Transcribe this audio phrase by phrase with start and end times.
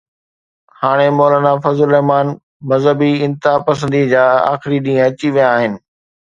[0.79, 2.27] هاڻي مولانا فضل الرحمان
[2.73, 5.73] مذهبي انتهاپسندي جا آخري ڏينهن اچي ويا آهن